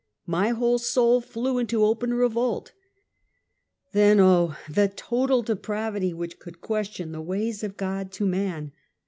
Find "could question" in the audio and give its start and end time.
6.39-7.11